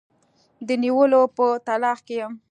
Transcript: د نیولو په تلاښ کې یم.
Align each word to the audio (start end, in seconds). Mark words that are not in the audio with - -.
د 0.67 0.69
نیولو 0.83 1.21
په 1.35 1.45
تلاښ 1.65 1.99
کې 2.07 2.15
یم. 2.21 2.33